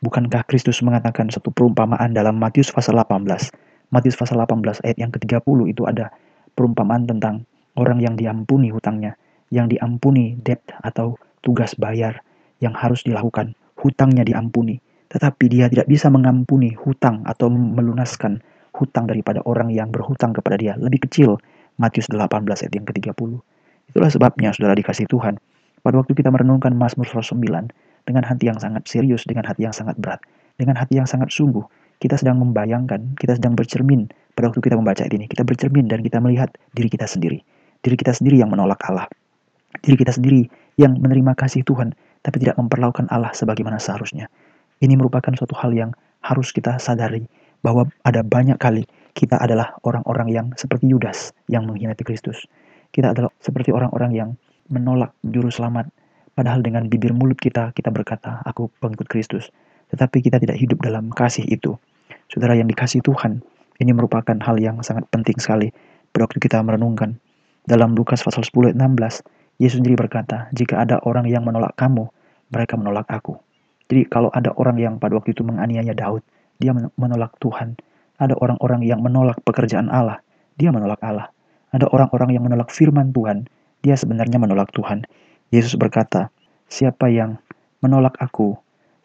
Bukankah 0.00 0.48
Kristus 0.48 0.80
mengatakan 0.80 1.28
satu 1.28 1.52
perumpamaan 1.52 2.16
dalam 2.16 2.40
Matius 2.40 2.72
pasal 2.72 2.96
18? 2.96 3.26
Matius 3.92 4.16
pasal 4.16 4.40
18 4.40 4.80
ayat 4.86 4.96
yang 4.96 5.12
ke-30 5.12 5.58
itu 5.68 5.84
ada 5.84 6.08
perumpamaan 6.56 7.04
tentang 7.04 7.44
orang 7.76 8.00
yang 8.00 8.16
diampuni 8.16 8.72
hutangnya, 8.72 9.20
yang 9.52 9.68
diampuni 9.68 10.40
debt 10.40 10.64
atau 10.80 11.20
tugas 11.44 11.76
bayar 11.76 12.24
yang 12.64 12.72
harus 12.72 13.04
dilakukan 13.04 13.56
hutangnya 13.76 14.24
diampuni, 14.24 14.80
tetapi 15.12 15.48
dia 15.48 15.66
tidak 15.68 15.88
bisa 15.88 16.12
mengampuni 16.12 16.76
hutang 16.76 17.24
atau 17.24 17.48
melunaskan 17.48 18.44
hutang 18.80 19.04
daripada 19.04 19.44
orang 19.44 19.68
yang 19.68 19.92
berhutang 19.92 20.32
kepada 20.32 20.56
dia 20.56 20.72
lebih 20.80 21.04
kecil. 21.04 21.36
Matius 21.76 22.08
18 22.08 22.44
ayat 22.44 22.72
yang 22.72 22.84
ke-30. 22.88 23.30
Itulah 23.92 24.10
sebabnya 24.12 24.52
saudara 24.56 24.76
dikasih 24.76 25.08
Tuhan. 25.08 25.36
Pada 25.80 25.96
waktu 25.96 26.12
kita 26.12 26.28
merenungkan 26.28 26.76
Mazmur 26.76 27.08
109 27.08 27.40
dengan 28.04 28.22
hati 28.24 28.52
yang 28.52 28.60
sangat 28.60 28.84
serius, 28.84 29.24
dengan 29.24 29.48
hati 29.48 29.64
yang 29.64 29.72
sangat 29.72 29.96
berat, 29.96 30.20
dengan 30.60 30.76
hati 30.76 31.00
yang 31.00 31.08
sangat 31.08 31.32
sungguh, 31.32 31.64
kita 32.00 32.20
sedang 32.20 32.40
membayangkan, 32.40 33.16
kita 33.16 33.36
sedang 33.40 33.56
bercermin 33.56 34.08
pada 34.36 34.52
waktu 34.52 34.60
kita 34.60 34.76
membaca 34.76 35.04
ini. 35.08 35.24
Kita 35.24 35.44
bercermin 35.44 35.88
dan 35.88 36.04
kita 36.04 36.20
melihat 36.20 36.52
diri 36.76 36.88
kita 36.92 37.08
sendiri. 37.08 37.40
Diri 37.80 37.96
kita 37.96 38.12
sendiri 38.12 38.40
yang 38.40 38.52
menolak 38.52 38.80
Allah. 38.88 39.08
Diri 39.80 39.96
kita 39.96 40.12
sendiri 40.12 40.48
yang 40.76 40.96
menerima 41.00 41.32
kasih 41.36 41.64
Tuhan 41.64 41.96
tapi 42.20 42.36
tidak 42.44 42.60
memperlakukan 42.60 43.08
Allah 43.08 43.32
sebagaimana 43.32 43.80
seharusnya. 43.80 44.28
Ini 44.80 44.96
merupakan 44.96 45.32
suatu 45.32 45.56
hal 45.56 45.72
yang 45.72 45.90
harus 46.20 46.52
kita 46.52 46.76
sadari 46.76 47.24
bahwa 47.60 47.88
ada 48.04 48.24
banyak 48.24 48.56
kali 48.56 48.84
kita 49.12 49.36
adalah 49.36 49.76
orang-orang 49.84 50.28
yang 50.32 50.46
seperti 50.56 50.88
Yudas 50.88 51.34
yang 51.50 51.66
mengkhianati 51.66 52.06
Kristus. 52.06 52.46
Kita 52.90 53.12
adalah 53.12 53.30
seperti 53.38 53.70
orang-orang 53.70 54.10
yang 54.14 54.30
menolak 54.70 55.14
juru 55.26 55.50
selamat. 55.50 55.90
Padahal 56.34 56.62
dengan 56.62 56.86
bibir 56.86 57.12
mulut 57.12 57.36
kita, 57.36 57.74
kita 57.74 57.90
berkata, 57.90 58.40
aku 58.46 58.70
pengikut 58.80 59.10
Kristus. 59.10 59.50
Tetapi 59.90 60.22
kita 60.22 60.38
tidak 60.38 60.56
hidup 60.56 60.78
dalam 60.80 61.10
kasih 61.10 61.44
itu. 61.50 61.74
Saudara 62.30 62.54
yang 62.54 62.70
dikasih 62.70 63.02
Tuhan, 63.02 63.42
ini 63.82 63.90
merupakan 63.90 64.38
hal 64.38 64.56
yang 64.62 64.78
sangat 64.86 65.04
penting 65.10 65.36
sekali. 65.42 65.68
Pada 66.10 66.30
waktu 66.30 66.38
kita 66.38 66.62
merenungkan. 66.62 67.18
Dalam 67.66 67.94
Lukas 67.94 68.22
pasal 68.22 68.46
10 68.46 68.72
ayat 68.72 68.78
16, 68.78 69.60
Yesus 69.60 69.78
sendiri 69.82 69.98
berkata, 69.98 70.48
jika 70.56 70.80
ada 70.80 71.02
orang 71.04 71.28
yang 71.28 71.44
menolak 71.44 71.76
kamu, 71.76 72.08
mereka 72.50 72.74
menolak 72.80 73.06
aku. 73.10 73.36
Jadi 73.90 74.06
kalau 74.06 74.30
ada 74.30 74.54
orang 74.54 74.78
yang 74.78 74.94
pada 75.02 75.18
waktu 75.18 75.34
itu 75.34 75.42
menganiaya 75.42 75.92
Daud, 75.92 76.22
dia 76.60 76.76
menolak 76.76 77.34
Tuhan. 77.40 77.80
Ada 78.20 78.36
orang-orang 78.36 78.84
yang 78.84 79.00
menolak 79.00 79.40
pekerjaan 79.42 79.88
Allah, 79.88 80.20
dia 80.60 80.68
menolak 80.68 81.00
Allah. 81.00 81.32
Ada 81.72 81.88
orang-orang 81.88 82.36
yang 82.36 82.44
menolak 82.44 82.68
firman 82.68 83.16
Tuhan, 83.16 83.48
dia 83.80 83.96
sebenarnya 83.96 84.36
menolak 84.36 84.68
Tuhan. 84.76 85.08
Yesus 85.48 85.74
berkata, 85.80 86.28
siapa 86.68 87.08
yang 87.08 87.40
menolak 87.80 88.20
aku, 88.20 88.54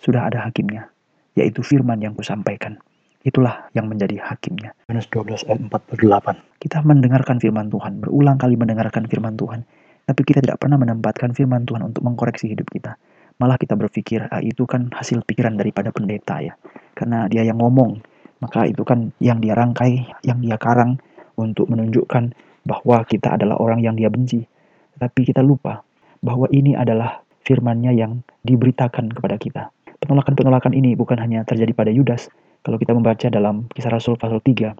sudah 0.03 0.27
ada 0.27 0.43
hakimnya, 0.43 0.91
yaitu 1.39 1.63
firman 1.63 2.03
yang 2.03 2.11
kusampaikan. 2.11 2.77
Itulah 3.25 3.71
yang 3.73 3.89
menjadi 3.89 4.21
hakimnya. 4.21 4.77
Yohanes 4.85 5.09
12 5.09 5.49
ayat 5.49 5.61
48. 5.97 6.61
Kita 6.61 6.85
mendengarkan 6.85 7.41
firman 7.41 7.73
Tuhan, 7.73 8.03
berulang 8.03 8.37
kali 8.37 8.53
mendengarkan 8.53 9.09
firman 9.09 9.33
Tuhan. 9.33 9.65
Tapi 10.05 10.21
kita 10.21 10.45
tidak 10.45 10.61
pernah 10.61 10.77
menempatkan 10.77 11.33
firman 11.33 11.65
Tuhan 11.65 11.81
untuk 11.81 12.05
mengkoreksi 12.05 12.53
hidup 12.53 12.69
kita. 12.69 12.93
Malah 13.35 13.59
kita 13.59 13.75
berpikir, 13.75 14.31
ah, 14.31 14.39
itu 14.39 14.63
kan 14.63 14.87
hasil 14.95 15.23
pikiran 15.27 15.59
daripada 15.59 15.91
pendeta 15.91 16.39
ya. 16.39 16.55
Karena 16.95 17.27
dia 17.27 17.43
yang 17.43 17.59
ngomong, 17.59 17.99
maka 18.39 18.63
itu 18.63 18.87
kan 18.87 19.11
yang 19.19 19.43
dia 19.43 19.55
rangkai, 19.55 20.07
yang 20.23 20.39
dia 20.39 20.55
karang 20.55 20.95
untuk 21.35 21.67
menunjukkan 21.67 22.31
bahwa 22.63 23.03
kita 23.03 23.35
adalah 23.35 23.59
orang 23.59 23.83
yang 23.83 23.99
dia 23.99 24.07
benci. 24.07 24.47
Tapi 24.95 25.27
kita 25.27 25.43
lupa 25.43 25.83
bahwa 26.23 26.47
ini 26.49 26.73
adalah 26.73 27.19
firmannya 27.43 27.91
yang 27.93 28.23
diberitakan 28.47 29.11
kepada 29.11 29.35
kita. 29.37 29.63
Penolakan-penolakan 30.01 30.73
ini 30.73 30.97
bukan 30.97 31.19
hanya 31.19 31.43
terjadi 31.43 31.71
pada 31.75 31.91
Yudas. 31.93 32.31
Kalau 32.65 32.81
kita 32.81 32.97
membaca 32.97 33.27
dalam 33.29 33.69
kisah 33.75 33.93
Rasul 33.93 34.17
pasal 34.17 34.41
3, 34.41 34.73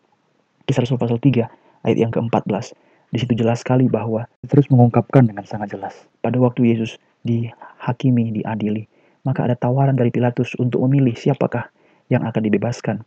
kisah 0.66 0.82
Rasul 0.82 0.98
pasal 0.98 1.22
3 1.22 1.46
ayat 1.86 1.98
yang 2.02 2.10
ke-14, 2.10 2.74
di 3.14 3.18
situ 3.22 3.38
jelas 3.38 3.62
sekali 3.62 3.86
bahwa 3.86 4.26
terus 4.50 4.66
mengungkapkan 4.74 5.30
dengan 5.30 5.46
sangat 5.46 5.78
jelas. 5.78 5.94
Pada 6.26 6.42
waktu 6.42 6.66
Yesus 6.74 6.98
dihakimi, 7.26 8.32
diadili, 8.42 8.86
maka 9.26 9.50
ada 9.50 9.58
tawaran 9.58 9.98
dari 9.98 10.14
Pilatus 10.14 10.54
untuk 10.62 10.86
memilih 10.86 11.18
siapakah 11.18 11.68
yang 12.14 12.22
akan 12.24 12.42
dibebaskan. 12.46 13.02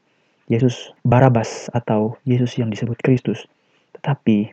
Yesus 0.48 0.90
Barabas 1.04 1.68
atau 1.76 2.16
Yesus 2.24 2.56
yang 2.56 2.72
disebut 2.72 2.98
Kristus. 3.04 3.46
Tetapi 3.94 4.50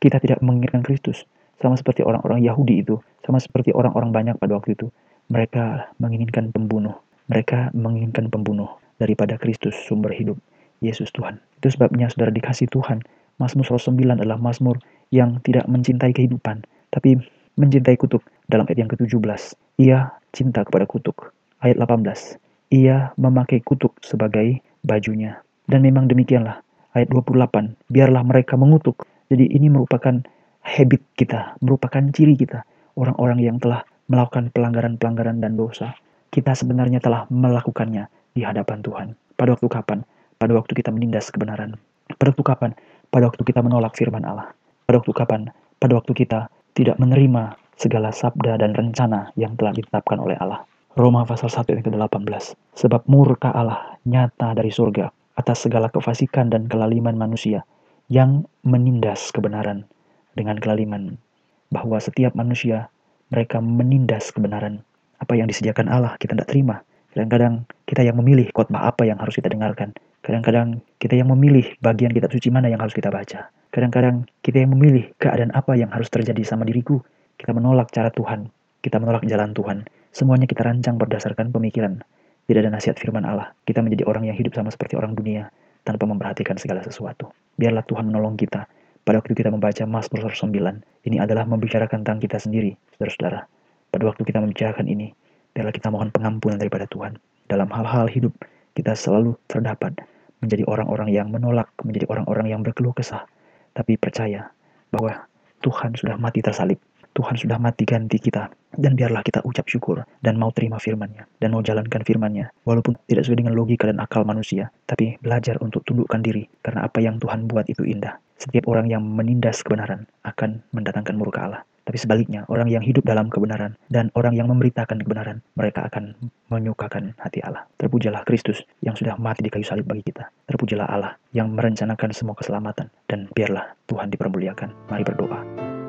kita 0.00 0.18
tidak 0.18 0.40
menginginkan 0.42 0.82
Kristus. 0.82 1.28
Sama 1.56 1.76
seperti 1.76 2.04
orang-orang 2.04 2.44
Yahudi 2.44 2.84
itu, 2.84 3.00
sama 3.24 3.40
seperti 3.40 3.72
orang-orang 3.72 4.12
banyak 4.12 4.36
pada 4.36 4.56
waktu 4.56 4.76
itu. 4.76 4.88
Mereka 5.32 5.92
menginginkan 6.00 6.52
pembunuh. 6.52 6.96
Mereka 7.28 7.72
menginginkan 7.76 8.28
pembunuh 8.32 8.68
daripada 8.96 9.36
Kristus 9.36 9.76
sumber 9.88 10.12
hidup. 10.12 10.36
Yesus 10.84 11.08
Tuhan. 11.12 11.40
Itu 11.60 11.72
sebabnya 11.72 12.12
saudara 12.12 12.32
dikasih 12.32 12.68
Tuhan 12.68 13.00
Mazmur 13.36 13.68
109 13.68 14.16
adalah 14.16 14.40
Mazmur 14.40 14.80
yang 15.12 15.40
tidak 15.44 15.68
mencintai 15.68 16.12
kehidupan, 16.16 16.64
tapi 16.88 17.20
mencintai 17.60 17.96
kutuk 18.00 18.24
dalam 18.46 18.66
ayat 18.66 18.78
yang 18.86 18.90
ke-17. 18.90 19.56
Ia 19.82 20.14
cinta 20.30 20.62
kepada 20.66 20.86
kutuk. 20.88 21.34
Ayat 21.62 21.78
18. 21.82 22.38
Ia 22.74 23.14
memakai 23.18 23.62
kutuk 23.62 23.98
sebagai 24.02 24.62
bajunya. 24.82 25.42
Dan 25.66 25.82
memang 25.82 26.06
demikianlah. 26.06 26.62
Ayat 26.94 27.10
28. 27.10 27.76
Biarlah 27.90 28.22
mereka 28.22 28.54
mengutuk. 28.58 29.06
Jadi 29.28 29.50
ini 29.50 29.66
merupakan 29.70 30.22
habit 30.62 31.02
kita, 31.18 31.58
merupakan 31.62 32.02
ciri 32.14 32.38
kita. 32.38 32.62
Orang-orang 32.96 33.42
yang 33.42 33.56
telah 33.58 33.82
melakukan 34.06 34.54
pelanggaran-pelanggaran 34.54 35.42
dan 35.42 35.58
dosa. 35.58 35.92
Kita 36.30 36.54
sebenarnya 36.54 37.02
telah 37.02 37.26
melakukannya 37.28 38.06
di 38.32 38.46
hadapan 38.46 38.80
Tuhan. 38.82 39.08
Pada 39.36 39.54
waktu 39.58 39.68
kapan? 39.68 39.98
Pada 40.36 40.52
waktu 40.54 40.72
kita 40.72 40.92
menindas 40.94 41.28
kebenaran. 41.32 41.76
Pada 42.16 42.32
waktu 42.32 42.44
kapan? 42.44 42.70
pada 43.10 43.32
waktu 43.32 43.42
kita 43.48 43.60
menolak 43.62 43.94
firman 43.96 44.28
Allah. 44.28 44.52
Pada 44.84 45.00
waktu 45.00 45.12
kapan? 45.16 45.40
Pada 45.80 45.92
waktu 45.96 46.12
kita 46.12 46.52
tidak 46.76 46.96
menerima 47.00 47.56
segala 47.76 48.10
sabda 48.10 48.58
dan 48.60 48.72
rencana 48.72 49.30
yang 49.36 49.54
telah 49.54 49.72
ditetapkan 49.76 50.18
oleh 50.20 50.36
Allah. 50.40 50.64
Roma 50.96 51.28
pasal 51.28 51.52
1 51.52 51.76
ayat 51.76 51.84
ke-18. 51.84 52.56
Sebab 52.72 53.04
murka 53.04 53.52
Allah 53.52 54.00
nyata 54.08 54.56
dari 54.56 54.72
surga 54.72 55.12
atas 55.36 55.68
segala 55.68 55.92
kefasikan 55.92 56.48
dan 56.48 56.72
kelaliman 56.72 57.12
manusia 57.20 57.68
yang 58.08 58.48
menindas 58.64 59.28
kebenaran 59.28 59.84
dengan 60.32 60.56
kelaliman. 60.56 61.20
Bahwa 61.68 62.00
setiap 62.00 62.32
manusia 62.32 62.88
mereka 63.28 63.60
menindas 63.60 64.32
kebenaran. 64.32 64.80
Apa 65.20 65.36
yang 65.36 65.52
disediakan 65.52 65.92
Allah 65.92 66.16
kita 66.16 66.32
tidak 66.32 66.48
terima. 66.48 66.80
Kadang-kadang 67.12 67.64
kita 67.88 68.04
yang 68.04 68.16
memilih 68.16 68.48
khotbah 68.52 68.88
apa 68.88 69.04
yang 69.08 69.16
harus 69.20 69.36
kita 69.36 69.48
dengarkan. 69.52 69.92
Kadang-kadang 70.20 70.84
kita 71.00 71.16
yang 71.16 71.28
memilih 71.32 71.76
bagian 71.80 72.12
kitab 72.12 72.32
suci 72.32 72.48
mana 72.48 72.72
yang 72.72 72.80
harus 72.80 72.96
kita 72.96 73.08
baca. 73.12 73.48
Kadang-kadang 73.72 74.24
kita 74.40 74.64
yang 74.64 74.72
memilih 74.72 75.12
keadaan 75.20 75.52
apa 75.52 75.76
yang 75.76 75.92
harus 75.92 76.08
terjadi 76.08 76.40
sama 76.44 76.64
diriku. 76.64 77.04
Kita 77.36 77.52
menolak 77.52 77.92
cara 77.92 78.08
Tuhan. 78.08 78.48
Kita 78.80 78.96
menolak 78.96 79.28
jalan 79.28 79.52
Tuhan. 79.52 79.84
Semuanya 80.08 80.48
kita 80.48 80.64
rancang 80.64 80.96
berdasarkan 80.96 81.52
pemikiran. 81.52 82.00
Tidak 82.48 82.60
ada 82.64 82.72
nasihat 82.72 82.96
firman 82.96 83.28
Allah. 83.28 83.52
Kita 83.68 83.84
menjadi 83.84 84.08
orang 84.08 84.24
yang 84.24 84.36
hidup 84.40 84.56
sama 84.56 84.72
seperti 84.72 84.96
orang 84.96 85.12
dunia 85.12 85.52
tanpa 85.84 86.08
memperhatikan 86.08 86.56
segala 86.56 86.80
sesuatu. 86.80 87.28
Biarlah 87.60 87.84
Tuhan 87.84 88.08
menolong 88.08 88.40
kita. 88.40 88.64
Pada 89.04 89.20
waktu 89.20 89.36
kita 89.36 89.52
membaca 89.52 89.84
Mazmur 89.84 90.32
109, 90.32 90.82
ini 91.06 91.16
adalah 91.20 91.44
membicarakan 91.46 92.02
tentang 92.02 92.18
kita 92.18 92.40
sendiri, 92.40 92.74
saudara-saudara. 92.96 93.46
Pada 93.92 94.04
waktu 94.08 94.22
kita 94.26 94.42
membicarakan 94.42 94.88
ini, 94.88 95.12
biarlah 95.52 95.70
kita 95.76 95.92
mohon 95.92 96.10
pengampunan 96.10 96.58
daripada 96.58 96.88
Tuhan. 96.90 97.20
Dalam 97.46 97.70
hal-hal 97.70 98.10
hidup, 98.10 98.34
kita 98.74 98.96
selalu 98.96 99.38
terdapat 99.46 99.94
menjadi 100.40 100.66
orang-orang 100.66 101.12
yang 101.12 101.28
menolak, 101.30 101.70
menjadi 101.84 102.08
orang-orang 102.10 102.50
yang 102.50 102.60
berkeluh 102.64 102.96
kesah. 102.96 103.28
Tapi 103.76 103.94
percaya 104.00 104.50
bahwa 104.90 105.28
Tuhan 105.62 105.94
sudah 105.94 106.18
mati 106.18 106.40
tersalib 106.42 106.80
Tuhan 107.16 107.34
sudah 107.40 107.56
mati 107.56 107.88
ganti 107.88 108.20
kita. 108.20 108.52
Dan 108.76 108.92
biarlah 108.92 109.24
kita 109.24 109.40
ucap 109.48 109.64
syukur 109.72 110.04
dan 110.20 110.36
mau 110.36 110.52
terima 110.52 110.76
firman-Nya 110.76 111.24
dan 111.40 111.56
mau 111.56 111.64
jalankan 111.64 112.04
firman-Nya. 112.04 112.52
Walaupun 112.68 113.00
tidak 113.08 113.24
sesuai 113.24 113.40
dengan 113.40 113.56
logika 113.56 113.88
dan 113.88 113.96
akal 114.04 114.28
manusia, 114.28 114.68
tapi 114.84 115.16
belajar 115.24 115.56
untuk 115.64 115.80
tundukkan 115.88 116.20
diri 116.20 116.44
karena 116.60 116.84
apa 116.84 117.00
yang 117.00 117.16
Tuhan 117.16 117.48
buat 117.48 117.64
itu 117.72 117.88
indah. 117.88 118.20
Setiap 118.36 118.68
orang 118.68 118.92
yang 118.92 119.00
menindas 119.00 119.64
kebenaran 119.64 120.04
akan 120.28 120.60
mendatangkan 120.76 121.16
murka 121.16 121.48
Allah. 121.48 121.64
Tapi 121.86 122.02
sebaliknya, 122.02 122.42
orang 122.50 122.66
yang 122.66 122.82
hidup 122.82 123.06
dalam 123.06 123.30
kebenaran 123.30 123.78
dan 123.86 124.10
orang 124.18 124.34
yang 124.34 124.50
memberitakan 124.50 125.06
kebenaran, 125.06 125.38
mereka 125.54 125.86
akan 125.86 126.18
menyukakan 126.50 127.14
hati 127.16 127.40
Allah. 127.46 127.62
Terpujalah 127.78 128.26
Kristus 128.26 128.66
yang 128.82 128.98
sudah 128.98 129.14
mati 129.16 129.46
di 129.46 129.54
kayu 129.54 129.62
salib 129.62 129.86
bagi 129.86 130.02
kita. 130.02 130.26
Terpujalah 130.50 130.90
Allah 130.90 131.14
yang 131.30 131.54
merencanakan 131.54 132.10
semua 132.10 132.34
keselamatan. 132.34 132.90
Dan 133.06 133.30
biarlah 133.30 133.78
Tuhan 133.86 134.10
dipermuliakan. 134.10 134.90
Mari 134.90 135.04
berdoa. 135.06 135.85